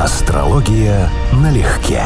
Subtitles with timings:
[0.00, 1.10] Астрология
[1.42, 2.02] налегке.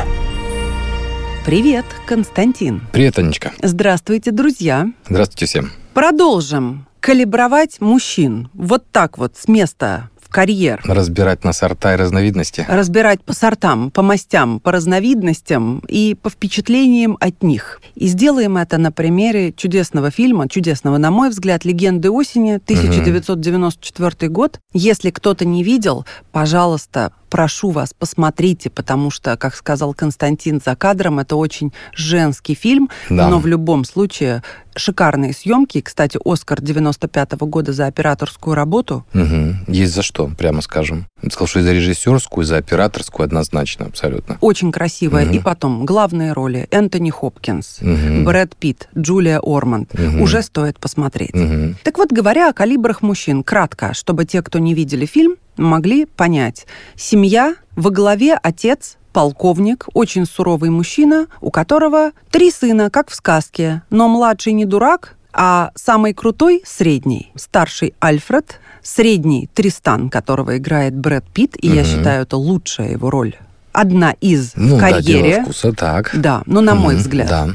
[1.45, 2.81] Привет, Константин.
[2.91, 3.53] Привет, Анечка.
[3.63, 4.91] Здравствуйте, друзья.
[5.11, 5.73] Здравствуйте всем.
[5.93, 8.49] Продолжим калибровать мужчин.
[8.55, 10.81] Вот так вот, с места в карьер.
[10.85, 12.65] Разбирать на сорта и разновидности.
[12.67, 17.83] Разбирать по сортам, по мастям, по разновидностям и по впечатлениям от них.
[17.95, 24.61] И сделаем это на примере чудесного фильма, чудесного, на мой взгляд, «Легенды осени», 1994 год.
[24.73, 31.19] Если кто-то не видел, пожалуйста, прошу вас, посмотрите, потому что, как сказал Константин за кадром,
[31.19, 33.29] это очень женский фильм, Да.
[33.31, 34.43] но в любом случае
[34.77, 35.81] шикарные съемки.
[35.81, 39.05] Кстати, Оскар 95 года за операторскую работу.
[39.15, 39.65] Мгм.
[39.67, 41.07] Есть за что, прямо скажем.
[41.23, 44.37] Я сказал, что и за режиссерскую, и за операторскую однозначно, абсолютно.
[44.43, 45.25] Очень красивая.
[45.27, 45.35] Мгм.
[45.35, 46.69] И потом, главные роли.
[46.71, 48.25] Энтони Хопкинс, Мгм.
[48.25, 49.93] Брэд Питт, Джулия Орманд.
[49.95, 50.21] Мгм.
[50.23, 51.35] Уже стоит посмотреть.
[51.35, 51.77] Мгм.
[51.83, 56.67] Так вот, говоря о калибрах мужчин, кратко, чтобы те, кто не видели фильм, могли понять.
[56.97, 63.83] Семья, во главе отец, полковник, очень суровый мужчина, у которого три сына, как в сказке,
[63.91, 67.33] но младший не дурак, а самый крутой– средний.
[67.37, 71.91] Старший Альфред, средний Тристан, которого играет Брэд Питт, и я Мгм.
[71.91, 73.37] считаю, это лучшая его роль.
[73.73, 75.31] Одна из Ну в да, карьере.
[75.31, 76.11] дело вкуса, так.
[76.15, 77.03] Да, ну, на мой Мгм.
[77.03, 77.29] взгляд.
[77.29, 77.49] Да.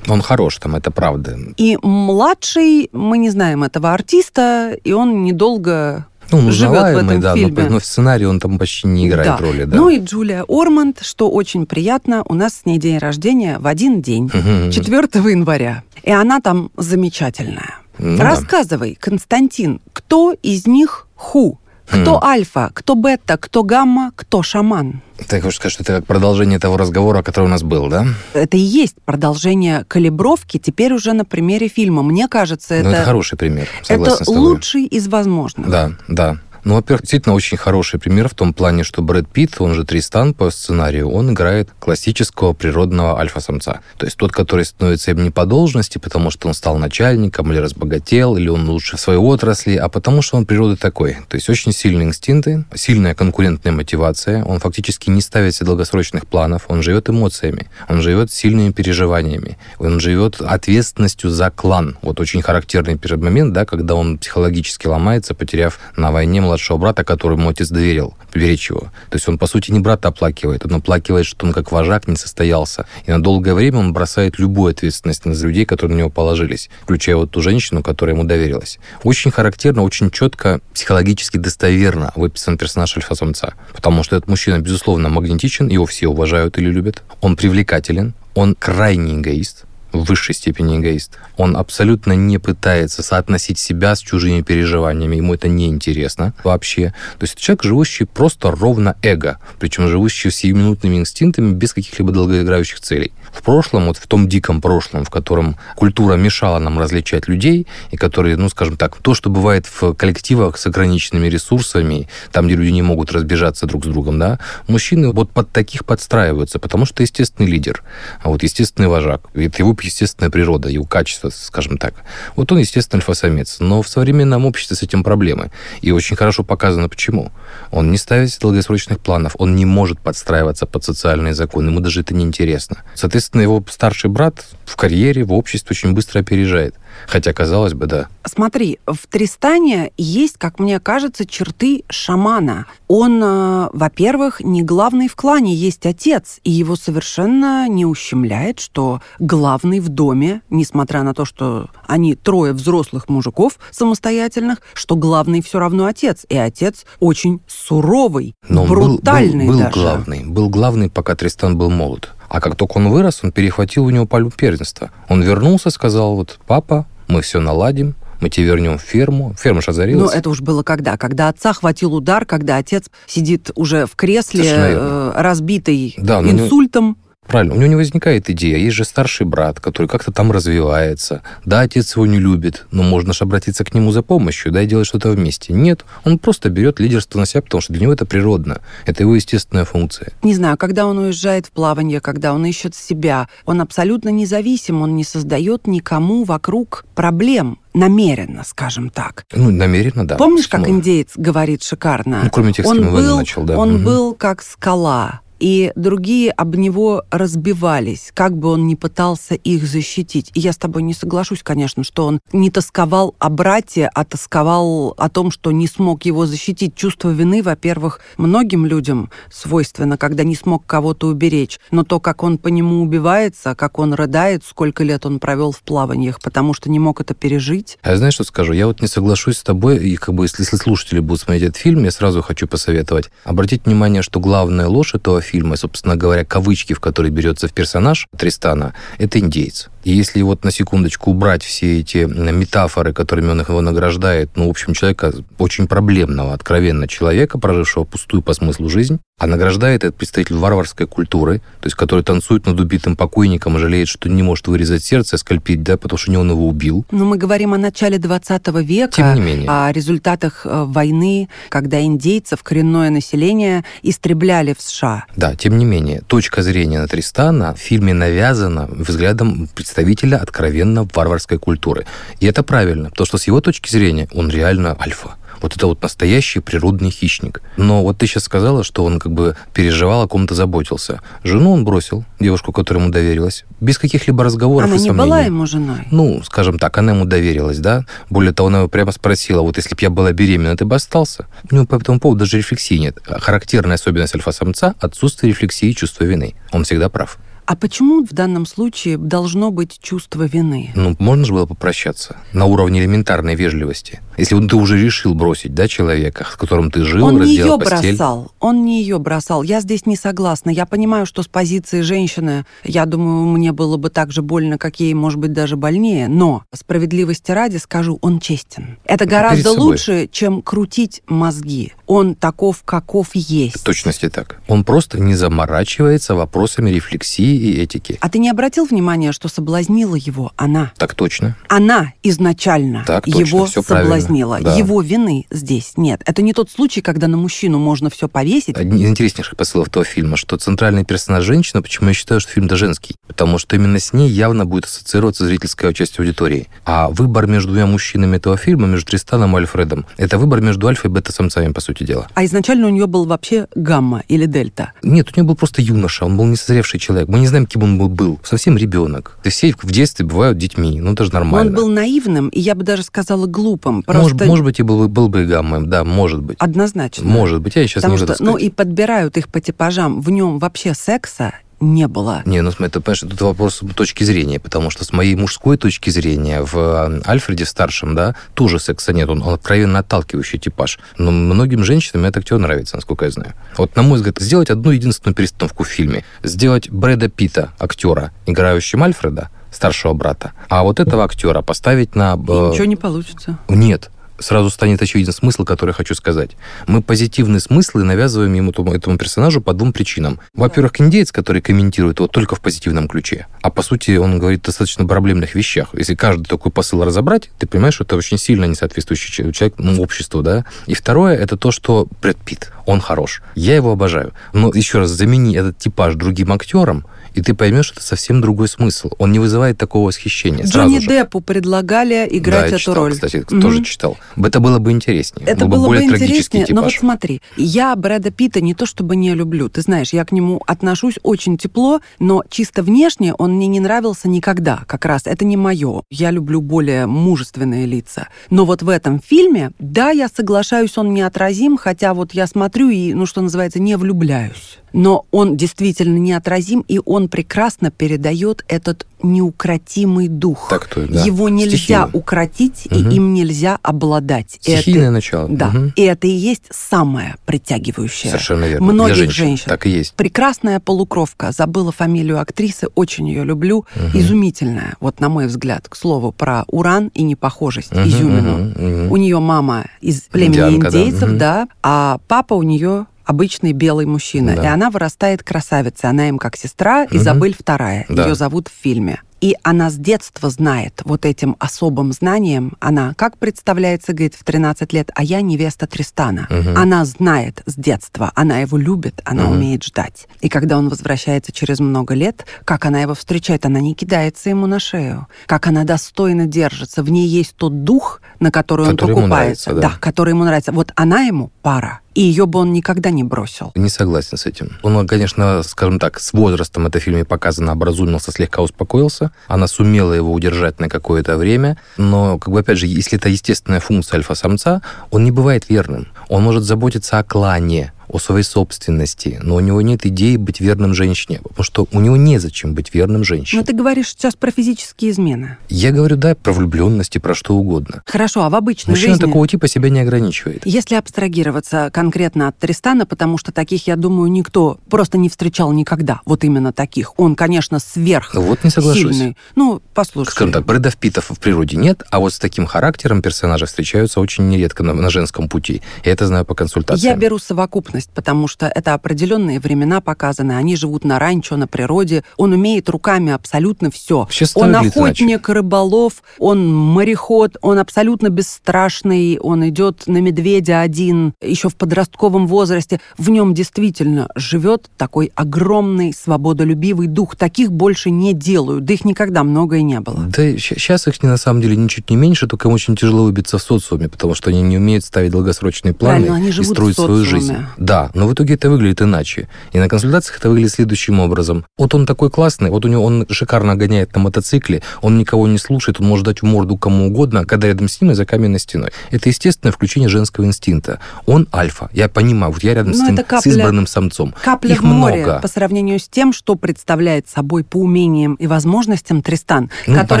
[0.08, 1.38] Он хорош там, это правда.
[1.56, 7.20] И младший, мы не знаем этого артиста, и он недолго Ну, он живет в этом
[7.20, 7.68] да, но, фильме.
[7.68, 9.36] но в сценарии он там почти не играет Да.
[9.38, 9.76] роли, да.
[9.76, 14.02] Ну и Джулия Орманд, что очень приятно, у нас с ней день рождения в один
[14.02, 14.70] день, Мгм.
[14.70, 15.82] 4 января.
[16.02, 17.76] И она там замечательная.
[17.98, 18.18] Ну.
[18.18, 21.58] Рассказывай, Константин, кто из них ху?
[21.92, 22.24] Кто Хм.
[22.24, 25.02] альфа, кто бета, кто гамма, кто шаман?
[25.28, 28.06] Ты хочешь сказать, что это как продолжение того разговора, который у нас был, да?
[28.32, 32.02] Это и есть продолжение калибровки, теперь уже на примере фильма.
[32.02, 35.68] Мне кажется, Ну, это это, хороший пример, согласен это лучший из возможных.
[35.68, 36.38] Да, да.
[36.64, 40.32] Ну, во-первых, действительно очень хороший пример в том плане, что Брэд Питт, он же Тристан
[40.32, 43.80] по сценарию, он играет классического природного альфа-самца.
[43.96, 47.58] То есть тот, который становится им не по должности, потому что он стал начальником, или
[47.58, 51.16] разбогател, или он лучше в своей отрасли, а потому что он природы такой.
[51.28, 56.66] То есть очень сильные инстинкты, сильная конкурентная мотивация, он фактически не ставит себе долгосрочных планов,
[56.68, 61.98] он живет эмоциями, он живет сильными переживаниями, он живет ответственностью за клан.
[62.02, 67.48] Вот очень характерный момент, да, когда он психологически ломается, потеряв на войне младшего брата, которому
[67.48, 68.80] отец доверил беречь его.
[69.10, 72.16] То есть он, по сути, не брата оплакивает, он оплакивает, что он как вожак не
[72.16, 72.86] состоялся.
[73.06, 77.16] И на долгое время он бросает любую ответственность на людей, которые на него положились, включая
[77.16, 78.78] вот ту женщину, которая ему доверилась.
[79.02, 83.54] Очень характерно, очень четко, психологически достоверно выписан персонаж альфа-самца.
[83.72, 87.02] Потому что этот мужчина, безусловно, магнетичен, его все уважают или любят.
[87.22, 91.18] Он привлекателен, он крайне эгоист, в высшей степени эгоист.
[91.36, 96.94] Он абсолютно не пытается соотносить себя с чужими переживаниями, ему это не интересно вообще.
[97.18, 103.12] То есть человек, живущий просто ровно эго, причем живущий сиюминутными инстинктами без каких-либо долгоиграющих целей.
[103.32, 107.96] В прошлом, вот в том диком прошлом, в котором культура мешала нам различать людей, и
[107.96, 112.70] которые, ну, скажем так, то, что бывает в коллективах с ограниченными ресурсами, там, где люди
[112.70, 114.38] не могут разбежаться друг с другом, да,
[114.68, 117.82] мужчины вот под таких подстраиваются, потому что естественный лидер,
[118.22, 121.94] а вот естественный вожак, это его естественная природа, его качество, скажем так.
[122.36, 123.58] Вот он, естественно, альфа-самец.
[123.60, 125.50] Но в современном обществе с этим проблемы.
[125.80, 127.32] И очень хорошо показано, почему.
[127.70, 132.14] Он не ставит долгосрочных планов, он не может подстраиваться под социальные законы, ему даже это
[132.14, 132.78] не интересно.
[132.94, 136.74] Соответственно, его старший брат в карьере, в обществе очень быстро опережает.
[137.06, 138.08] Хотя, казалось бы, да.
[138.24, 142.66] Смотри, в Тристане есть, как мне кажется, черты шамана.
[142.88, 149.00] Он, э, во-первых, не главный в клане, есть отец, и его совершенно не ущемляет, что
[149.18, 155.58] главный в доме, несмотря на то, что они трое взрослых мужиков самостоятельных, что главный все
[155.58, 159.80] равно отец, и отец очень суровый, Но он был- брутальный был, был, даже.
[159.80, 160.24] главный.
[160.24, 162.10] Был главный, пока Тристан был молод.
[162.32, 164.90] А как только он вырос, он перехватил у него пальму первенства.
[165.10, 169.34] Он вернулся, сказал, вот, папа, мы все наладим, мы тебе вернем ферму.
[169.38, 170.14] Ферма же Ну, озарилась.
[170.14, 170.96] это уж было когда?
[170.96, 176.40] Когда отца хватил удар, когда отец сидит уже в кресле, э, разбитый Да, но не-
[176.44, 176.96] инсультом.
[177.32, 178.58] Правильно, у него не возникает идея.
[178.58, 181.22] Есть же старший брат, который как-то там развивается.
[181.46, 184.66] Да, отец его не любит, но можно же обратиться к нему за помощью, да, и
[184.66, 185.54] делать что-то вместе.
[185.54, 188.60] Нет, он просто берет лидерство на себя, потому что для него это природно.
[188.84, 190.12] Это его естественная функция.
[190.22, 194.94] Не знаю, когда он уезжает в плавание, когда он ищет себя, он абсолютно независим, он
[194.94, 199.24] не создает никому вокруг проблем намеренно, скажем так.
[199.32, 200.16] Ну, намеренно, да.
[200.16, 202.20] Помнишь, как индеец говорит шикарно?
[202.24, 203.56] Ну, кроме тех, он был, начал, да.
[203.56, 203.84] Он Мгм.
[203.84, 205.21] был как скала.
[205.42, 210.30] И другие об него разбивались, как бы он ни пытался их защитить.
[210.34, 214.94] И я с тобой не соглашусь, конечно, что он не тосковал о брате, а тосковал
[214.96, 216.76] о том, что не смог его защитить.
[216.76, 221.58] Чувство вины, во-первых, многим людям свойственно, когда не смог кого-то уберечь.
[221.72, 225.62] Но то, как он по нему убивается, как он рыдает, сколько лет он провел в
[225.62, 227.78] плаваниях, потому что не мог это пережить.
[227.82, 228.52] А знаешь, что скажу?
[228.52, 231.82] Я вот не соглашусь с тобой, и как бы если слушатели будут смотреть этот фильм,
[231.82, 233.10] я сразу хочу посоветовать.
[233.24, 238.06] Обратить внимание, что главная ложь этого фильма, собственно говоря, кавычки, в которые берется в персонаж
[238.16, 239.68] Тристана, это индейец.
[239.84, 244.50] И если вот на секундочку убрать все эти метафоры, которыми он его награждает, ну, в
[244.50, 250.36] общем, человека очень проблемного, откровенно человека, прожившего пустую по смыслу жизнь, а награждает этот представитель
[250.36, 254.82] варварской культуры, то есть который танцует над убитым покойником и жалеет, что не может вырезать
[254.84, 256.84] сердце, скальпить, да, потому что не он его убил.
[256.90, 259.48] Но мы говорим о начале 20 века, Тем не менее.
[259.48, 265.04] о результатах э, войны, когда индейцев, коренное население истребляли в США.
[265.16, 271.38] Да, тем не менее, точка зрения на Тристана в фильме навязана взглядом представителя откровенно варварской
[271.38, 271.86] культуры.
[272.20, 275.16] И это правильно, потому что с его точки зрения он реально альфа.
[275.40, 277.42] Вот это вот настоящий природный хищник.
[277.56, 281.00] Но вот ты сейчас сказала, что он как бы переживал, о ком-то заботился.
[281.24, 285.04] Жену он бросил, девушку, которой ему доверилась, без каких-либо разговоров Она и не сомнений.
[285.08, 285.88] была ему женой.
[285.90, 287.84] Ну, скажем так, она ему доверилась, да.
[288.08, 291.26] Более того, она его прямо спросила, вот если бы я была беременна, ты бы остался?
[291.50, 292.98] У него по этому поводу даже рефлексии нет.
[293.04, 296.36] Характерная особенность альфа-самца– отсутствие рефлексии и чувства вины.
[296.52, 297.18] Он всегда прав.
[297.44, 300.70] А почему в данном случае должно быть чувство вины?
[300.76, 304.00] Ну, можно же было попрощаться на уровне элементарной вежливости.
[304.16, 307.64] Если ты уже решил бросить, да, человека, с которым ты жил, Он не разделал ее
[307.64, 307.96] постель.
[307.96, 308.32] бросал.
[308.40, 309.42] Он не ее бросал.
[309.42, 310.50] Я здесь не согласна.
[310.50, 314.78] Я понимаю, что с позиции женщины, я думаю, мне было бы так же больно, как
[314.80, 316.08] ей, может быть, даже больнее.
[316.08, 318.78] Но справедливости ради скажу, он честен.
[318.84, 319.66] Это гораздо собой.
[319.72, 321.72] лучше, чем крутить мозги.
[321.94, 323.60] Он таков, каков есть.
[323.60, 324.40] В точности так.
[324.48, 327.98] Он просто не заморачивается вопросами рефлексии и этики.
[328.00, 330.72] А ты не обратил внимания, что соблазнила его она?
[330.78, 331.36] Так точно.
[331.48, 334.40] Она изначально Так точно, его правильно, соблазнила.
[334.40, 334.54] да.
[334.56, 336.00] Его вины здесь нет.
[336.06, 338.56] Это не тот случай, когда на мужчину можно все повесить.
[338.56, 342.56] Один из интереснейших посылов этого фильма, что центральный персонаж женщина, почему я считаю, что фильм-то
[342.56, 342.96] женский?
[343.06, 346.48] Потому что именно с ней явно будет ассоциироваться зрительская часть аудитории.
[346.64, 350.88] А выбор между двумя мужчинами этого фильма, между Тристаном и Альфредом, это выбор между альфа
[350.88, 352.08] и бета-самцами, по сути дела.
[352.14, 354.72] А изначально у нее был вообще гамма или дельта.
[354.82, 357.08] Нет, у него был просто юноша, он был несозревший человек.
[357.08, 358.20] Мы не знаем, кем он был, был.
[358.22, 359.18] Совсем ребенок.
[359.24, 361.50] И Все в детстве бывают детьми, ну это же нормально.
[361.50, 363.82] Он был наивным, и я бы даже сказала глупым.
[363.82, 366.36] Просто может, может быть, и был, бы- был бы и гаммой, да, может быть.
[366.38, 367.04] однозначно.
[367.04, 370.00] Может быть, я сейчас Потому не что, ну, и подбирают их по типажам.
[370.00, 371.32] В нем вообще секса
[371.62, 372.22] не было.
[372.26, 375.90] Не, ну смотри, ты понимаешь, тут вопрос точки зрения, потому что с моей мужской точки
[375.90, 380.78] зрения в э, Альфреде старшем, да, тоже секса нет, он, он откровенно отталкивающий типаж.
[380.98, 383.34] Но многим женщинам этот актер нравится, насколько я знаю.
[383.56, 388.82] Вот, на мой взгляд, сделать одну единственную перестановку в фильме, сделать Брэда Питта, актера, играющим
[388.82, 392.14] Альфреда, старшего брата, а вот этого актера поставить на...
[392.14, 393.38] И э, ничего не получится.
[393.48, 393.90] Нет.
[394.18, 396.32] Сразу станет очевиден смысл, который я хочу сказать.
[396.66, 400.20] Мы позитивные смыслы навязываем ему этому, персонажу по двум причинам.
[400.34, 403.26] Во-первых, индеец, который комментирует его только в позитивном ключе.
[403.42, 405.68] А по сути, он говорит достаточно проблемных вещах.
[405.72, 409.82] Если каждый такой посыл разобрать, ты понимаешь, что это очень сильно несоответствующий че- человек ну,
[409.82, 410.44] обществу, да?
[410.66, 413.22] И второе, это то, что Брэд Питт, он хорош.
[413.34, 414.12] Я его обожаю.
[414.32, 418.48] Но еще раз, замени этот типаж другим актером, и ты поймешь, что это совсем другой
[418.48, 418.90] смысл.
[418.98, 420.44] Он не вызывает такого восхищения.
[420.46, 420.88] Джонни же.
[420.88, 422.92] Деппу предлагали играть да, я эту читал, роль.
[422.94, 423.42] кстати, Мгм.
[423.42, 423.98] тоже читал.
[424.16, 425.26] Это было бы интереснее.
[425.26, 426.80] Это Был было бы более интереснее, но вот типаж.
[426.80, 430.94] смотри, я Брэда Питта не то чтобы не люблю, ты знаешь, я к нему отношусь
[431.02, 435.82] очень тепло, но чисто внешне он мне не нравился никогда, как раз, это не мое.
[435.90, 438.08] Я люблю более мужественные лица.
[438.30, 442.94] Но вот в этом фильме, да, я соглашаюсь, он неотразим, хотя вот я смотрю и,
[442.94, 444.58] ну, что называется, не влюбляюсь.
[444.72, 450.48] Но он действительно неотразим, и он прекрасно передает этот неукротимый дух.
[450.50, 451.02] Так то, да.
[451.04, 451.90] Его нельзя Стихийно.
[451.92, 452.88] укротить, Мгм.
[452.90, 454.38] и им нельзя обладать.
[454.40, 455.28] Стихийное Это- начало.
[455.28, 455.72] да, Мгм.
[455.76, 458.10] и это и есть самое притягивающее.
[458.10, 458.72] Совершенно верно.
[458.72, 459.24] Многих Для женщин.
[459.24, 459.44] женщин.
[459.48, 459.94] Так и есть.
[459.94, 461.32] Прекрасная полукровка.
[461.32, 463.64] Забыла фамилию актрисы, очень ее люблю.
[463.74, 463.98] Мгм.
[463.98, 468.32] Изумительная, вот на мой взгляд, к слову, про уран и непохожесть, Мгм, изюмину.
[468.38, 468.92] мгм, мгм.
[468.92, 470.78] У нее мама из племени Индианка, да.
[470.82, 471.18] индейцев, Мгм.
[471.18, 474.36] да, а папа у нее обычный белый мужчина.
[474.36, 474.42] Да.
[474.42, 475.90] И она вырастает красавицей.
[475.90, 476.96] Она им как сестра, Мгм.
[476.96, 477.86] Изабель вторая.
[477.88, 478.06] Да.
[478.06, 479.00] Ее зовут в фильме.
[479.20, 482.54] И она с детства знает вот этим особым знанием.
[482.58, 486.26] Она, как представляется, говорит, в 13 лет, а я невеста Тристана.
[486.28, 486.56] Мгм.
[486.56, 489.32] Она знает с детства, она его любит, она Мгм.
[489.36, 490.08] умеет ждать.
[490.22, 494.48] И когда он возвращается через много лет, как она его встречает, она не кидается ему
[494.48, 495.06] на шею.
[495.26, 496.82] Как она достойно держится.
[496.82, 499.50] В ней есть тот дух, на который, Который он ему покупается.
[499.50, 499.78] нравится, да.
[499.80, 500.50] который ему нравится.
[500.50, 501.78] Вот она ему пара.
[501.94, 503.52] И ее бы он никогда не бросил.
[503.54, 504.58] Не согласен с этим.
[504.62, 509.12] Он, конечно, скажем так, с возрастом это в фильме показано, образумился, слегка успокоился.
[509.28, 513.60] Она сумела его удержать на какое-то время, но, как бы, опять же, если это естественная
[513.60, 515.88] функция альфа-самца, он не бывает верным.
[516.08, 520.74] Он может заботиться о клане, о своей собственности, но у него нет идеи быть верным
[520.74, 523.40] женщине, потому что у него незачем быть верным женщине.
[523.40, 525.36] Но ты говоришь сейчас про физические измены.
[525.48, 527.82] Я говорю, да, про влюбленность и про что угодно.
[527.86, 529.06] Хорошо, а в обычной Мужчина жизни...
[529.06, 530.42] такого типа себя не ограничивает.
[530.46, 536.00] Если абстрагироваться конкретно от Тристана, потому что таких, я думаю, никто просто не встречал никогда.
[536.04, 536.98] Вот именно таких.
[536.98, 538.96] Он, конечно, сверх Вот не соглашусь.
[538.96, 539.16] сильный.
[539.36, 540.10] Ну, послушай.
[540.10, 544.28] Скажем так, Брэдов Питтов в природе нет, а вот с таким характером персонажи встречаются очень
[544.28, 545.62] нередко на, на женском пути.
[545.84, 546.94] Я это знаю по консультациям.
[546.94, 550.32] Я беру совокупность, потому что это определенные времена показаны.
[550.32, 552.04] Они живут на ранчо, на природе.
[552.16, 554.06] Он умеет руками абсолютно все.
[554.34, 561.56] Он охотник, рыболов, он мореход, он абсолютно бесстрашный, он идет на медведя один, еще в
[561.56, 562.80] подростковом возрасте.
[562.98, 567.16] В нем действительно живет такой огромный свободолюбивый дух.
[567.16, 570.06] Таких больше не делают, да их никогда много и не было.
[570.08, 573.42] Да, сейчас их на самом деле ничуть не меньше, только им очень тяжело выбиться в
[573.42, 577.36] социуме, потому что они не умеют ставить долгосрочные планы Правильно, они и строить свою жизнь.
[577.62, 579.28] Да, но в итоге это выглядит иначе.
[579.52, 581.44] И на консультациях это выглядит следующим образом.
[581.56, 585.38] Вот он такой классный, вот у него он шикарно гоняет на мотоцикле, он никого не
[585.38, 588.40] слушает, он может дать морду кому угодно, а когда рядом с ним и за каменной
[588.40, 588.70] стеной.
[588.90, 590.80] Это естественное включение женского инстинкта.
[591.06, 591.70] Он альфа.
[591.72, 594.12] Я понимаю, вот я рядом Но с ним, это с избранным самцом.
[594.24, 595.20] Капля Их в море много.
[595.20, 600.00] по сравнению с тем, что представляет собой по умениям и возможностям Тристан, Ну, который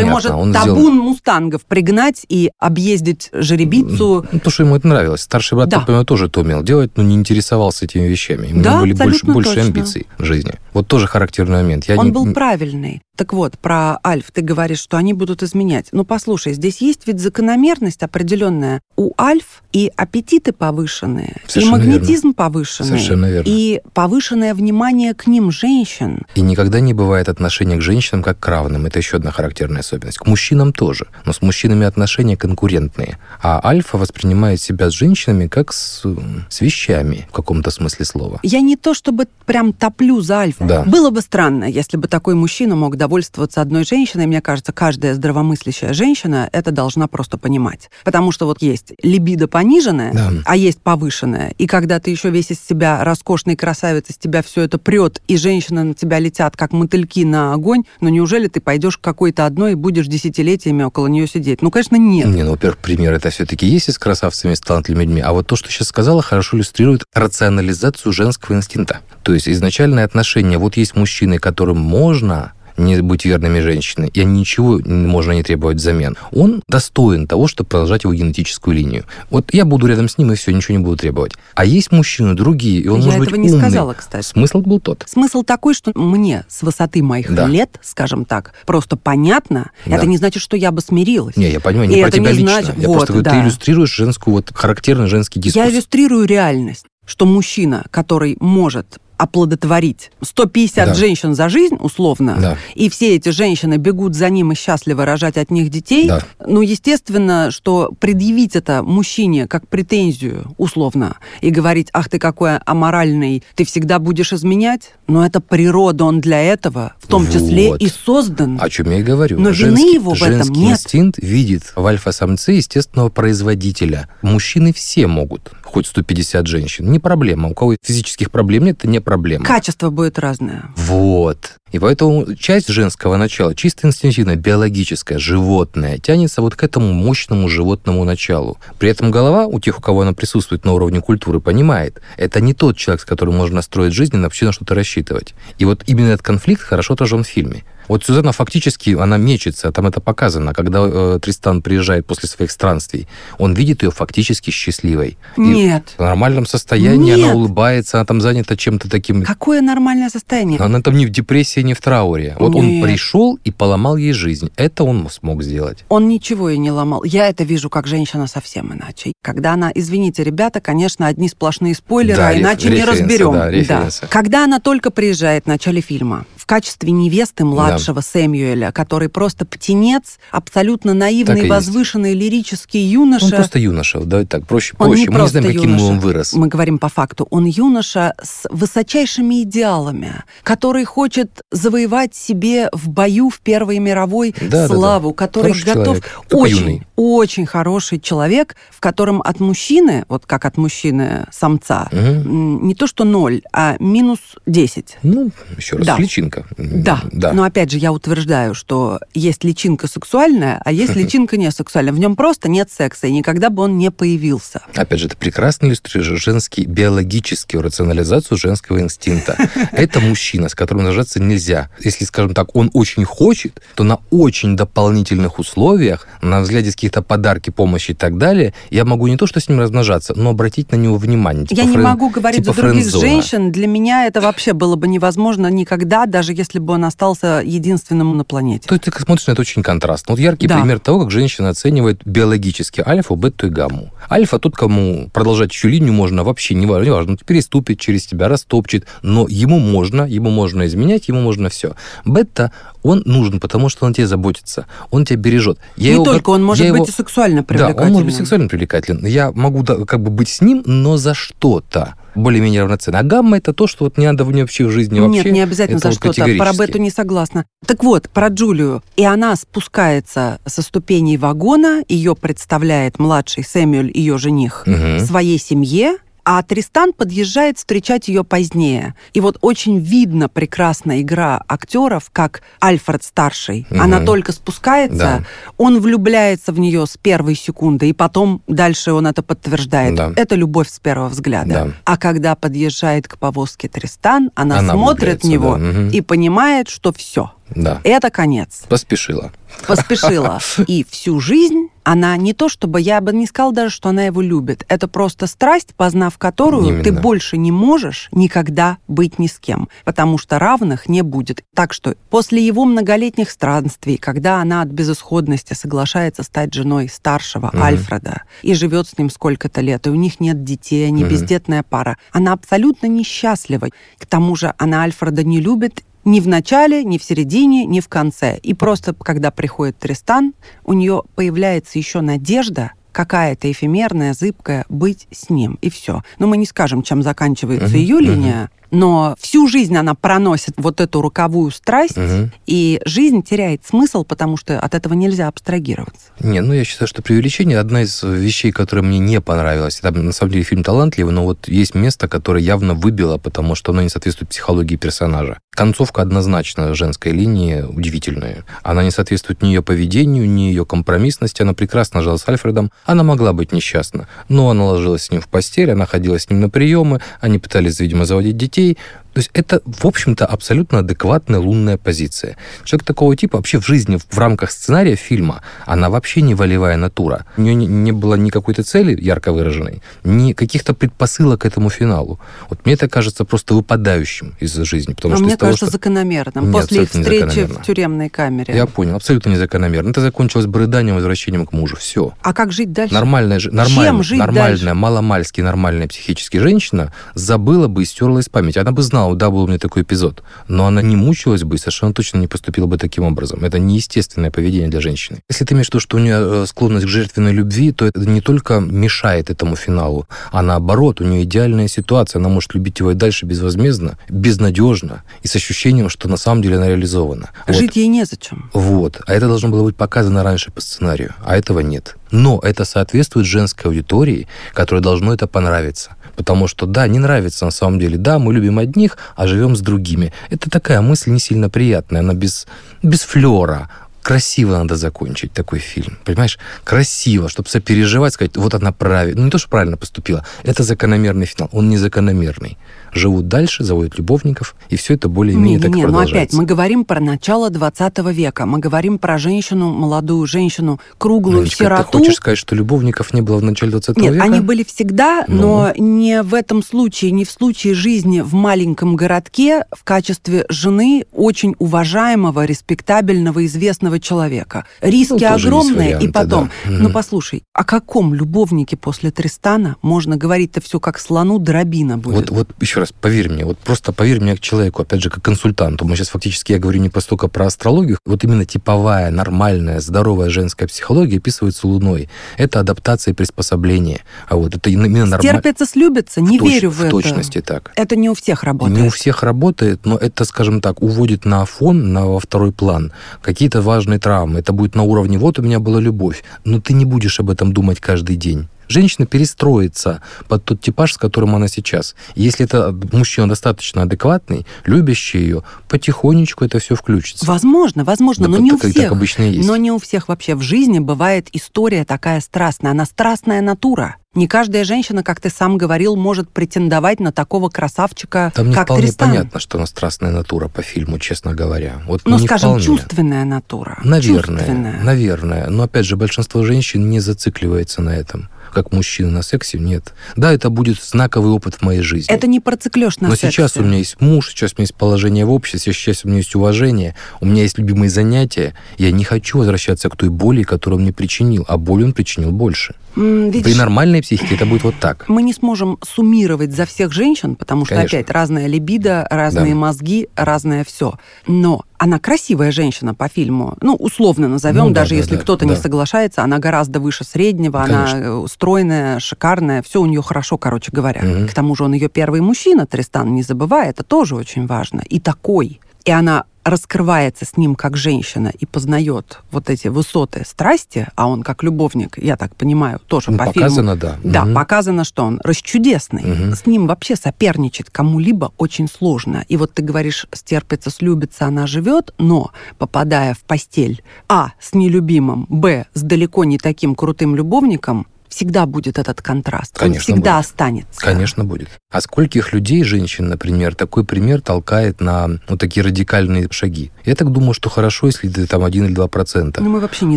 [0.04, 4.26] понятно, может он табун сделан- мустангов пригнать и объездить жеребицу.
[4.32, 5.20] Ну, то, что ему это нравилось.
[5.22, 5.80] Старший брат, Да.
[5.80, 7.14] понимаю, тоже это умел делать, но не
[7.52, 8.48] интересовался этими вещами.
[8.48, 9.62] Ему Да, были больше, больше точно.
[9.66, 10.54] амбиций в жизни.
[10.72, 11.84] Вот тоже характерный момент.
[11.86, 13.02] Я Он не- был правильный.
[13.22, 15.86] Так вот, про Альф ты говоришь, что они будут изменять.
[15.92, 18.80] Ну, послушай, здесь есть ведь закономерность определенная.
[18.96, 23.48] У Альф и аппетиты повышенные, Совершенно и магнетизм повышенный, Совершенно верно.
[23.48, 26.26] и повышенное внимание к ним женщин.
[26.34, 28.86] И никогда не бывает отношения к женщинам как к равным.
[28.86, 30.18] Это еще одна характерная особенность.
[30.18, 31.06] К мужчинам тоже.
[31.24, 33.18] Но с мужчинами отношения конкурентные.
[33.40, 36.04] А альфа воспринимает себя с женщинами как с,
[36.48, 38.40] с вещами в каком-то смысле слова.
[38.42, 40.64] Я не то чтобы прям топлю за Альфу.
[40.64, 40.82] Да.
[40.82, 44.26] Было бы странно, если бы такой мужчина мог довольствоваться одной женщиной.
[44.26, 47.90] Мне кажется, каждая здравомыслящая женщина это должна просто понимать.
[48.04, 50.32] Потому что вот есть либидо пониженное, Да.
[50.46, 51.52] а есть повышенное.
[51.58, 55.36] И когда ты еще весь из себя роскошный красавец, из тебя все это прет, и
[55.36, 59.72] женщины на тебя летят, как мотыльки на огонь, ну неужели ты пойдешь к какой-то одной
[59.72, 61.60] и будешь десятилетиями около нее сидеть?
[61.60, 62.28] Ну, конечно, нет.
[62.28, 65.20] Не, ну, во-первых, пример это все-таки есть и с красавцами, и с талантливыми людьми.
[65.20, 69.00] А вот то, что сейчас сказала, хорошо иллюстрирует рационализацию женского инстинкта.
[69.22, 74.80] То есть изначальное отношение, вот есть мужчины, которым можно не быть верными женщиной, и ничего
[74.80, 76.16] не- можно не требовать взамен.
[76.32, 79.04] Он достоин того, чтобы продолжать его генетическую линию.
[79.30, 81.32] Вот я буду рядом с ним, и все, ничего не буду требовать.
[81.54, 83.60] А есть мужчины другие, и он Я может этого быть не умный.
[83.60, 84.24] сказала, кстати.
[84.26, 85.04] Смысл был тот.
[85.06, 87.46] Смысл такой, что мне с высоты моих Да.
[87.46, 89.70] лет, скажем так, просто понятно.
[89.86, 89.96] Да.
[89.96, 91.36] Это не значит, что я бы смирилась.
[91.36, 92.62] Не, я понимаю, И не про это тебя не лично.
[92.62, 93.30] значит- я вот, просто говорю, да.
[93.32, 95.66] ты иллюстрируешь женскую, вот характерный женский дискурс.
[95.66, 100.94] Я иллюстрирую реальность, что мужчина, который может оплодотворить 150 Да.
[100.94, 102.58] женщин за жизнь, условно, Да.
[102.74, 106.22] и все эти женщины бегут за ним и счастливо рожать от них детей, Да.
[106.46, 113.42] ну, естественно, что предъявить это мужчине как претензию, условно, и говорить, ах ты какой аморальный,
[113.54, 117.80] ты всегда будешь изменять, но это природа, он для этого в том числе Вот.
[117.80, 118.58] и создан.
[118.60, 119.38] О чем я и говорю.
[119.38, 120.72] Но вины его в этом женский нет.
[120.72, 124.08] инстинкт видит в альфа-самце естественного производителя.
[124.22, 126.90] Мужчины все могут, хоть 150 женщин.
[126.90, 127.48] Не проблема.
[127.50, 129.11] У кого физических проблем нет, это не проблема.
[129.44, 130.64] Качество будет разное.
[130.76, 131.56] Вот.
[131.72, 138.04] И поэтому часть женского начала, чисто инстинктивно, биологическая, животное, тянется вот к этому мощному животному
[138.04, 138.58] началу.
[138.78, 142.52] При этом голова у тех, у кого она присутствует на уровне культуры, понимает, это не
[142.52, 145.34] тот человек, с которым можно настроить жизнь и вообще на что-то рассчитывать.
[145.58, 147.64] И вот именно этот конфликт хорошо отражен в фильме.
[147.88, 153.06] Вот Сюзанна фактически, она мечется, там это показано, когда э, Тристан приезжает после своих странствий,
[153.38, 155.18] он видит ее фактически счастливой.
[155.36, 155.94] И Нет.
[155.98, 157.24] в нормальном состоянии Нет.
[157.24, 160.58] она улыбается, она там занята чем-то таким Какое нормальное состояние?
[160.60, 162.36] она там не в депрессии, не в трауре.
[162.38, 162.84] Вот он Нет.
[162.84, 164.50] пришел и поломал ей жизнь.
[164.56, 165.84] Это он смог сделать.
[165.88, 167.04] Он ничего и не ломал.
[167.04, 169.12] Я это вижу как женщина совсем иначе.
[169.22, 173.32] Когда она, извините, ребята, конечно, одни сплошные спойлеры, Да, а иначе не разберем.
[173.32, 174.06] да, референсы.
[174.08, 178.02] Когда она только приезжает в начале фильма в качестве невесты младшей младшего да.
[178.02, 183.26] Сэмюэля, который просто птенец, абсолютно наивный, возвышенный, лирический юноша.
[183.26, 185.02] Он просто юноша, давай так, проще, он проще.
[185.02, 185.84] Не Мы не знаем, каким юноша.
[185.84, 186.32] он вырос.
[186.32, 187.26] Мы говорим по факту.
[187.30, 194.66] Он юноша с высочайшими идеалами, который хочет завоевать себе в бою в Первой мировой да,
[194.66, 195.26] славу, да, да.
[195.26, 195.96] который хороший готов...
[195.98, 196.22] Человек.
[196.30, 196.86] Очень, юный.
[196.96, 202.30] очень хороший человек, в котором от мужчины, вот как от мужчины самца, угу.
[202.64, 204.98] не то что ноль, а минус 10.
[205.02, 205.98] Ну, еще раз, да.
[205.98, 206.46] личинка.
[206.56, 207.02] Да.
[207.12, 207.32] да.
[207.32, 211.92] Но опять же, я утверждаю, что есть личинка сексуальная, а есть личинка не сексуальная.
[211.92, 214.62] В нем просто нет секса, и никогда бы он не появился.
[214.74, 219.36] Опять же, это прекрасно иллюстрирует женский биологическую рационализацию женского инстинкта.
[219.72, 221.70] Это мужчина, с которым нажаться нельзя.
[221.80, 227.50] Если, скажем так, он очень хочет, то на очень дополнительных условиях, на взгляде каких-то подарки,
[227.50, 230.76] помощи и так далее, я могу не то, что с ним размножаться, но обратить на
[230.76, 231.46] него внимание.
[231.46, 231.76] Типа я френ...
[231.78, 233.52] не могу говорить типа за других женщин.
[233.52, 238.24] Для меня это вообще было бы невозможно никогда, даже если бы он остался единственным на
[238.24, 238.68] планете.
[238.68, 240.12] То есть ты смотришь на это очень контрастно.
[240.12, 240.58] Вот яркий да.
[240.58, 243.92] пример того, как женщина оценивает биологически альфа, бету и гамму.
[244.10, 248.28] Альфа тот, кому продолжать чью линию можно вообще, не важно, не важно, переступит через тебя,
[248.28, 251.74] растопчет, но ему можно, ему можно изменять, ему можно все.
[252.04, 255.58] Бета, он нужен, потому что он тебе заботится, он тебя бережет.
[255.76, 256.84] Я не его, только, он может быть его...
[256.84, 257.76] и сексуально привлекательным.
[257.76, 259.06] Да, он может быть сексуально привлекательным.
[259.06, 262.98] Я могу как бы быть с ним, но за что-то более-менее равноценно.
[262.98, 265.24] А гамма это то, что вот не надо в нее вообще в жизни вообще.
[265.24, 266.24] Нет, не обязательно за вот что-то.
[266.36, 267.46] Про Бету не согласна.
[267.66, 268.82] Так вот, про Джулию.
[268.96, 275.04] И она спускается со ступеней вагона, ее представляет младший Сэмюэль, ее жених, угу.
[275.04, 278.94] своей семье, а Тристан подъезжает встречать ее позднее.
[279.12, 283.66] И вот очень видно прекрасная игра актеров, как Альфред старший.
[283.70, 283.80] Угу.
[283.80, 285.24] Она только спускается, да.
[285.56, 289.94] он влюбляется в нее с первой секунды, и потом дальше он это подтверждает.
[289.94, 290.12] Да.
[290.16, 291.48] Это любовь с первого взгляда.
[291.48, 291.68] Да.
[291.84, 295.68] А когда подъезжает к повозке Тристан, она, она смотрит в него да.
[295.68, 295.88] угу.
[295.90, 297.32] и понимает, что все.
[297.54, 297.80] Да.
[297.84, 298.64] Это конец.
[298.68, 299.32] Поспешила.
[299.66, 300.40] Поспешила.
[300.66, 304.20] И всю жизнь она не то чтобы, я бы не сказала даже, что она его
[304.20, 304.64] любит.
[304.68, 306.84] Это просто страсть, познав которую Именно.
[306.84, 311.42] ты больше не можешь никогда быть ни с кем, потому что равных не будет.
[311.54, 317.60] Так что после его многолетних странствий, когда она от безысходности соглашается стать женой старшего угу.
[317.60, 321.10] Альфреда и живет с ним сколько-то лет, и у них нет детей, они угу.
[321.10, 323.68] бездетная пара, она абсолютно несчастлива.
[323.98, 327.88] К тому же она Альфреда не любит ни в начале, ни в середине, ни в
[327.88, 328.38] конце.
[328.38, 335.30] И просто, когда приходит Тристан, у нее появляется еще надежда, какая-то эфемерная, зыбкая, быть с
[335.30, 336.02] ним, и все.
[336.18, 340.54] Но мы не скажем, чем заканчивается uh-huh, ее линия, uh-huh но всю жизнь она проносит
[340.56, 342.30] вот эту руковую страсть, угу.
[342.46, 346.06] и жизнь теряет смысл, потому что от этого нельзя абстрагироваться.
[346.18, 349.80] Не, ну я считаю, что преувеличение одна из вещей, которая мне не понравилась.
[349.80, 353.72] Это, на самом деле, фильм талантливый, но вот есть место, которое явно выбило, потому что
[353.72, 355.38] оно не соответствует психологии персонажа.
[355.54, 358.46] Концовка однозначно женской линии удивительная.
[358.62, 361.42] Она не соответствует ни ее поведению, ни ее компромиссности.
[361.42, 362.70] Она прекрасно жила с Альфредом.
[362.86, 364.08] Она могла быть несчастна.
[364.30, 367.80] Но она ложилась с ним в постель, она ходила с ним на приемы, они пытались,
[367.80, 368.78] видимо, заводить детей, детей.
[369.12, 372.36] То есть это, в общем-то, абсолютно адекватная лунная позиция.
[372.64, 377.26] Человек такого типа вообще в жизни, в рамках сценария фильма, она вообще не волевая натура.
[377.36, 382.20] У нее не, было ни какой-то цели ярко выраженной, ни каких-то предпосылок к этому финалу.
[382.48, 384.94] Вот мне это кажется просто выпадающим из жизни.
[384.94, 385.78] Потому а что мне кажется того, что...
[385.78, 386.44] закономерным.
[386.46, 388.54] Нет, После их встречи в тюремной камере.
[388.54, 389.90] Я понял, абсолютно незакономерно.
[389.90, 391.76] Это закончилось брыданием, возвращением к мужу.
[391.76, 392.12] Все.
[392.22, 392.94] А как жить дальше?
[392.94, 394.74] Нормальная, нормальная, Чем жить нормальная, дальше?
[394.74, 398.58] маломальски нормальная психически женщина забыла бы и стерла из памяти.
[398.58, 401.56] Она бы знала, знала, да, был у меня такой эпизод, но она не мучилась бы
[401.56, 403.44] и совершенно точно не поступила бы таким образом.
[403.44, 405.20] Это неестественное поведение для женщины.
[405.28, 408.20] Если ты имеешь виду, что у нее э, склонность к жертвенной любви, то это не
[408.20, 412.20] только мешает этому финалу, а наоборот, у нее идеальная ситуация.
[412.20, 416.56] Она может любить его и дальше безвозмездно, безнадежно и с ощущением, что на самом деле
[416.56, 417.30] она реализована.
[417.48, 417.76] Жить вот.
[417.76, 418.50] ей незачем.
[418.52, 419.00] Вот.
[419.06, 421.96] А это должно было быть показано раньше по сценарию, а этого нет.
[422.12, 425.96] Но это соответствует женской аудитории, которой должно это понравиться.
[426.14, 427.96] Потому что, да, не нравится на самом деле.
[427.96, 430.12] Да, мы любим одних, а живем с другими.
[430.30, 432.46] Это такая мысль не сильно приятная, она без,
[432.82, 433.70] без флера.
[434.02, 436.38] Красиво надо закончить такой фильм, понимаешь?
[436.64, 441.24] Красиво, чтобы сопереживать, сказать, вот она правильно, ну не то, что правильно поступила, это закономерный
[441.24, 442.58] финал, он не закономерный
[442.92, 446.14] живут дальше, заводят любовников, и все это более-менее так не, продолжается.
[446.14, 451.38] Но опять, мы говорим про начало 20 века, мы говорим про женщину, молодую женщину, круглую
[451.38, 451.92] Ленечка, сироту.
[451.92, 454.24] ты хочешь сказать, что любовников не было в начале 20 Нет, века?
[454.24, 455.42] они были всегда, ну.
[455.42, 461.06] но не в этом случае, не в случае жизни в маленьком городке в качестве жены
[461.12, 464.66] очень уважаемого, респектабельного, известного человека.
[464.80, 466.50] Риски ну, огромные, варианты, и потом...
[466.64, 466.70] Да.
[466.70, 472.30] Ну, послушай, о каком любовнике после Тристана можно говорить-то все как слону дробина будет?
[472.30, 475.22] Вот, вот еще раз, поверь мне, вот просто поверь мне как человеку, опять же, как
[475.22, 475.84] консультанту.
[475.84, 480.66] Мы сейчас фактически, я говорю не столько про астрологию, вот именно типовая, нормальная, здоровая женская
[480.66, 482.08] психология описывается Луной.
[482.36, 484.02] Это адаптация и приспособление.
[484.28, 485.42] А вот это именно нормально.
[485.42, 486.52] Терпится, слюбится, не точ...
[486.52, 486.90] верю в, в это.
[486.90, 487.72] точности так.
[487.76, 488.78] Это не у всех работает.
[488.78, 492.92] Не у всех работает, но это, скажем так, уводит на фон, на во второй план
[493.22, 494.40] какие-то важные травмы.
[494.40, 497.52] Это будет на уровне «вот у меня была любовь», но ты не будешь об этом
[497.52, 501.94] думать каждый день женщина перестроится под тот типаж, с которым она сейчас.
[502.14, 507.26] Если это мужчина достаточно адекватный, любящий ее, потихонечку это все включится.
[507.26, 508.74] Возможно, возможно, Да, но не у всех.
[508.74, 509.46] так обычно есть.
[509.48, 512.70] Но не у всех вообще в жизни бывает история такая страстная.
[512.72, 513.96] Она страстная натура.
[514.14, 518.66] Не каждая женщина, как ты сам говорил, может претендовать на такого красавчика, Там не как
[518.66, 519.08] вполне Тристан.
[519.08, 521.80] понятно, что она страстная натура по фильму, честно говоря.
[521.86, 522.64] Вот Ну, скажем, вполне.
[522.66, 523.78] чувственная натура.
[523.82, 524.80] Наверное, Чувственная.
[524.82, 525.46] наверное.
[525.48, 528.28] Но опять же, большинство женщин не зацикливается на этом.
[528.52, 529.94] Как мужчины на сексе, нет.
[530.16, 532.12] Да, это будет знаковый опыт в моей жизни.
[532.14, 533.30] Это не процеклешь на Но сексе.
[533.30, 536.18] сейчас у меня есть муж, сейчас у меня есть положение в обществе, сейчас у меня
[536.18, 538.54] есть уважение, у меня есть любимые занятия.
[538.76, 542.30] Я не хочу возвращаться к той боли, которую он мне причинил, а боль он причинил
[542.30, 542.74] больше.
[542.94, 545.08] Видишь, При нормальной психике это будет вот так.
[545.08, 547.98] мы не сможем суммировать за всех женщин, потому что Конечно.
[547.98, 549.58] опять разная либидо, разные Да.
[549.60, 550.98] мозги, разное все.
[551.26, 553.56] Но она красивая женщина по фильму.
[553.60, 555.60] Ну, условно назовем, Ну да, даже да, если да, кто-то не да.
[555.60, 557.98] соглашается, она гораздо выше среднего, Конечно.
[557.98, 561.02] она э, стройная, шикарная, все у нее хорошо, короче говоря.
[561.02, 561.26] Мгм.
[561.26, 564.82] К тому же он ее первый мужчина, Тристан, не забывай, это тоже очень важно.
[564.88, 565.60] И такой.
[565.84, 571.22] И она раскрывается с ним как женщина и познает вот эти высоты страсти, а он
[571.22, 573.48] как любовник, я так понимаю, тоже Ну, по фильму.
[573.48, 573.96] показано, да.
[574.02, 574.34] Да, Мгм.
[574.34, 576.02] показано, что он расчудесный.
[576.04, 576.34] Мгм.
[576.34, 579.24] С ним вообще соперничать кому-либо очень сложно.
[579.28, 585.26] И вот ты говоришь, стерпится, слюбится, она живет, но попадая в постель, а, с нелюбимым,
[585.28, 589.56] б, с далеко не таким крутым любовником, всегда будет этот контраст.
[589.56, 590.26] Конечно, он всегда будет.
[590.26, 590.80] останется.
[590.80, 591.48] Конечно, будет.
[591.70, 596.70] А скольких людей, женщин, например, такой пример толкает на вот такие радикальные шаги?
[596.84, 599.42] Я так думаю, что хорошо, если это там 1 или 2 процента.
[599.42, 599.96] Но мы вообще не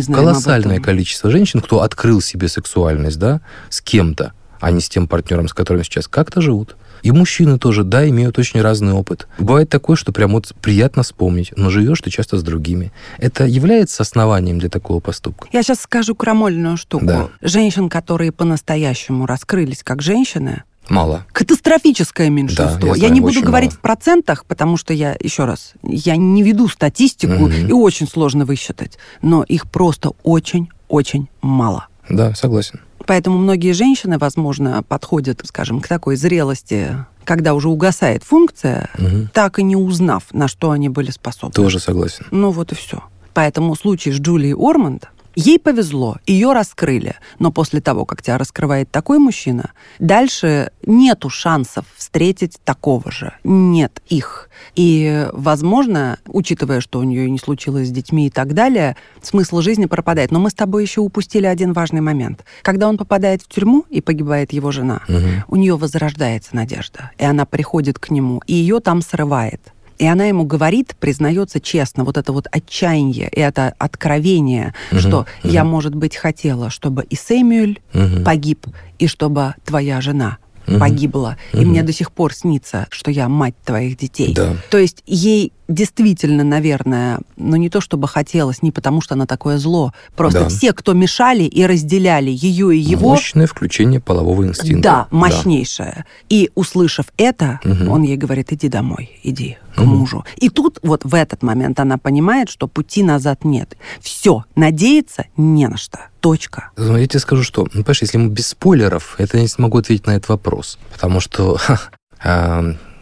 [0.00, 5.08] знаем Колоссальное количество женщин, кто открыл себе сексуальность, да, с кем-то, а не с тем
[5.08, 6.76] партнером, с которым сейчас как-то живут.
[7.02, 9.28] И мужчины тоже, да, имеют очень разный опыт.
[9.38, 12.92] Бывает такое, что прям вот приятно вспомнить, но живешь ты часто с другими.
[13.18, 15.48] Это является основанием для такого поступка?
[15.52, 17.04] Я сейчас скажу крамольную штуку.
[17.06, 17.28] Да.
[17.40, 21.26] Женщин, которые по-настоящему раскрылись как женщины, Мало.
[21.32, 22.78] катастрофическое меньшинство.
[22.80, 23.78] Да, я я знаю, не буду говорить мало.
[23.78, 27.68] в процентах, потому что я, еще раз, я не веду статистику, Мгм.
[27.68, 28.98] и очень сложно высчитать.
[29.22, 31.88] Но их просто очень-очень мало.
[32.08, 32.80] Да, согласен.
[33.04, 39.28] Поэтому многие женщины, возможно, подходят, скажем, к такой зрелости, когда уже угасает функция, Мгм.
[39.32, 41.52] так и не узнав, на что они были способны.
[41.52, 42.26] Тоже согласен.
[42.30, 43.02] Ну вот и все.
[43.34, 47.14] Поэтому случай с Джулией Ормонд, ей повезло, ее раскрыли.
[47.38, 49.70] Но после того, как тебя раскрывает такой мужчина,
[50.00, 53.32] дальше нету шансов встретить такого же.
[53.44, 54.48] Нет их.
[54.74, 59.86] И, возможно, учитывая, что у нее не случилось с детьми и так далее, смысл жизни
[59.86, 60.30] пропадает.
[60.32, 62.44] Но мы с тобой еще упустили один важный момент.
[62.62, 65.44] Когда он попадает в тюрьму и погибает его жена, Мгм.
[65.48, 67.10] у нее возрождается надежда.
[67.18, 69.60] И она приходит к нему, и ее там срывает.
[69.98, 75.26] И она ему говорит, признается честно, вот это вот отчаяние и это откровение, Мгм, что
[75.42, 75.52] мгм.
[75.52, 78.24] я, может быть, хотела, чтобы и Сэмюэль Мгм.
[78.24, 78.66] погиб,
[78.98, 80.80] и чтобы твоя жена Мгм.
[80.80, 81.36] погибла.
[81.52, 81.68] И Мгм.
[81.70, 84.34] мне до сих пор снится, что я мать твоих детей.
[84.34, 84.56] Да.
[84.68, 89.58] То есть ей действительно, наверное, ну не то чтобы хотелось, не потому что она такое
[89.58, 90.48] зло, просто Да.
[90.48, 94.82] все, кто мешали и разделяли ее и его, Мощное включение полового инстинкта.
[94.82, 96.04] да, мощнейшее.
[96.28, 97.88] И услышав это, Мгм.
[97.88, 100.24] он ей говорит, иди домой, иди к мужу.
[100.36, 103.76] И тут вот в этот момент она понимает, что пути назад нет.
[104.00, 105.98] Все, надеяться не на что.
[106.20, 106.70] Точка.
[106.76, 109.78] Ну, Я тебе скажу, что, ну, понимаешь, если мы без спойлеров, это я не смогу
[109.78, 110.78] ответить на этот вопрос.
[110.92, 111.58] Потому что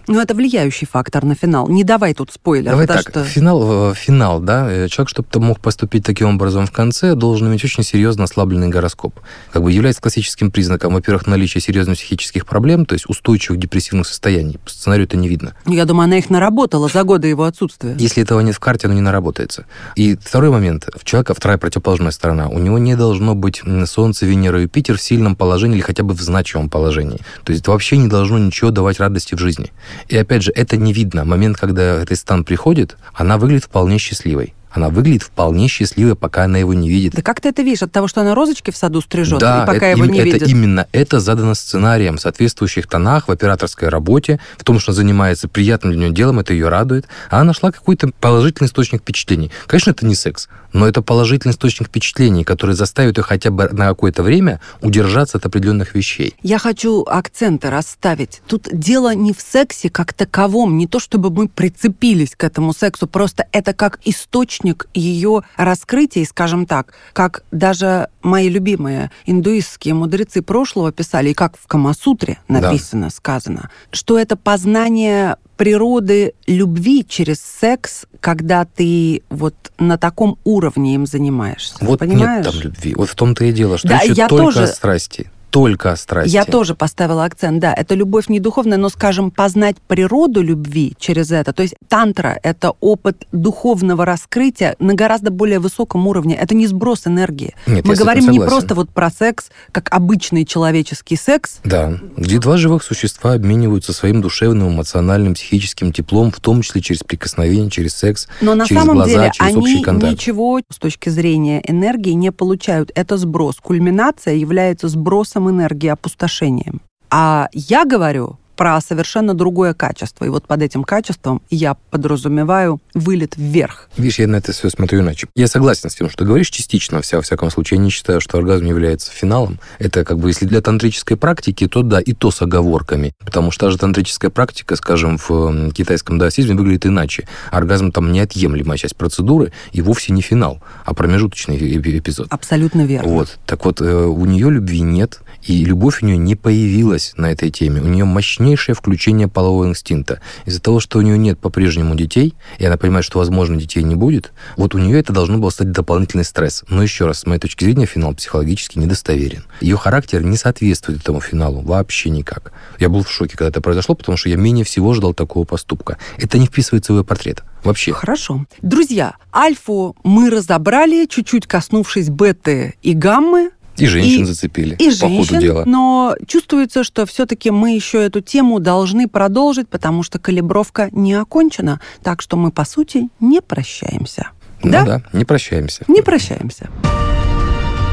[0.06, 1.68] Но это влияющий фактор на финал.
[1.68, 2.70] Не давай тут спойлер.
[2.70, 3.24] Давай так, что...
[3.24, 7.48] финал, э, финал, да, э, человек, чтобы ты мог поступить таким образом в конце, должен
[7.48, 9.18] иметь очень серьезно ослабленный гороскоп.
[9.52, 14.58] Как бы является классическим признаком, во-первых, наличия серьезных психических проблем, то есть устойчивых депрессивных состояний.
[14.58, 15.54] По сценарию это не видно.
[15.66, 17.96] Я думаю, она их наработала за годы его отсутствия.
[17.98, 19.66] Если этого нет в карте, оно не наработается.
[19.96, 20.88] И второй момент.
[20.94, 22.48] У человека вторая противоположная сторона.
[22.48, 26.20] У него не должно быть Солнце, Венера, Юпитер в сильном положении или хотя бы в
[26.20, 27.20] значимом положении.
[27.44, 29.72] То есть вообще не должно ничего давать радости в жизни.
[30.08, 31.24] И опять же, это не видно.
[31.24, 34.54] Момент, когда Тристан приходит, она выглядит вполне счастливой.
[34.74, 37.14] Она выглядит вполне счастливой, пока она его не видит.
[37.14, 37.82] Да как ты это видишь?
[37.82, 40.30] От того, что она розочки в саду стрижет, да, и пока это, его не это
[40.30, 40.48] видит?
[40.48, 45.46] именно это задано сценарием в соответствующих тонах, в операторской работе, в том, что она занимается
[45.46, 47.06] приятным для нее делом, это ее радует.
[47.30, 49.52] А она нашла какой-то положительный источник впечатлений.
[49.68, 53.86] Конечно, это не секс, но это положительный источник впечатлений, который заставит ее хотя бы на
[53.86, 56.34] какое-то время удержаться от определенных вещей.
[56.42, 58.42] Я хочу акценты расставить.
[58.48, 63.06] Тут дело не в сексе как таковом, не то чтобы мы прицепились к этому сексу,
[63.06, 64.63] просто это как источник
[64.94, 71.56] ее раскрытия, и, скажем так, как даже мои любимые индуистские мудрецы прошлого писали, и как
[71.56, 73.10] в Камасутре написано, да.
[73.10, 81.06] сказано, что это познание природы любви через секс, когда ты вот на таком уровне им
[81.06, 81.76] занимаешься.
[81.80, 82.44] Вот понимаешь?
[82.44, 82.94] нет там любви.
[82.96, 84.66] Вот в том-то и дело, что да, еще я только тоже...
[84.66, 86.34] страсти только о страсти.
[86.34, 91.30] Я тоже поставила акцент, да, это любовь не духовная, но, скажем, познать природу любви через
[91.30, 91.52] это.
[91.52, 96.34] То есть тантра— это опыт духовного раскрытия на гораздо более высоком уровне.
[96.34, 97.54] Это не сброс энергии.
[97.68, 101.60] Нет, Мы говорим не просто вот про секс, как обычный человеческий секс.
[101.62, 107.04] Да, где два живых существа обмениваются своим душевным, эмоциональным, психическим теплом, в том числе через
[107.04, 110.12] прикосновение, через секс, но на через самом глаза, деле через они общий контакт.
[110.14, 112.90] ничего с точки зрения энергии не получают.
[112.96, 113.58] Это сброс.
[113.62, 116.80] Кульминация является сбросом энергии, опустошением.
[117.10, 120.24] А я говорю про совершенно другое качество.
[120.24, 123.88] И вот под этим качеством я подразумеваю вылет вверх.
[123.96, 125.28] Видишь, я на это все смотрю иначе.
[125.34, 127.78] Я согласен с тем, что ты говоришь частично, вся, во всяком случае.
[127.78, 129.58] Я не считаю, что оргазм является финалом.
[129.78, 133.12] Это как бы, если для тантрической практики, то да, и то с оговорками.
[133.24, 137.26] Потому что даже тантрическая практика, скажем, в китайском даосизме выглядит иначе.
[137.50, 141.56] Оргазм там неотъемлемая часть процедуры и вовсе не финал, а промежуточный
[141.98, 142.28] эпизод.
[142.30, 143.08] Абсолютно верно.
[143.08, 143.38] Вот.
[143.46, 147.50] Так вот, э, у нее любви нет, и любовь у нее не появилась на этой
[147.50, 147.80] теме.
[147.80, 148.04] У нее
[148.44, 150.20] мощнейшее включение полового инстинкта.
[150.44, 153.94] Из-за того, что у нее нет по-прежнему детей, и она понимает, что, возможно, детей не
[153.94, 156.62] будет, вот у нее это должно было стать дополнительный стресс.
[156.68, 159.44] Но еще раз, с моей точки зрения, финал психологически недостоверен.
[159.62, 162.52] Ее характер не соответствует этому финалу вообще никак.
[162.78, 165.96] Я был в шоке, когда это произошло, потому что я менее всего ждал такого поступка.
[166.18, 167.42] Это не вписывается в ее портрет.
[167.62, 167.94] Вообще.
[167.94, 168.44] Хорошо.
[168.60, 173.52] Друзья, альфу мы разобрали, чуть-чуть коснувшись беты и гаммы.
[173.76, 175.64] И женщин и, зацепили, и по женщин, ходу дела.
[175.66, 181.80] Но чувствуется, что все-таки мы еще эту тему должны продолжить, потому что калибровка не окончена.
[182.02, 184.28] Так что мы, по сути, не прощаемся.
[184.62, 184.84] Ну да?
[184.84, 185.84] да, не прощаемся.
[185.88, 186.68] Не прощаемся.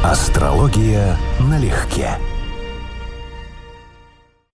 [0.03, 2.17] Астрология налегке.